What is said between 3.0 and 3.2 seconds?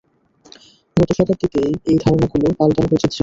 ছিলে।